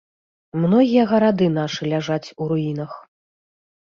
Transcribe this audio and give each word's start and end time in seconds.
Многія 0.61 1.03
гарады 1.11 1.49
нашы 1.57 1.81
ляжаць 1.91 2.33
у 2.41 2.47
руінах. 2.53 2.91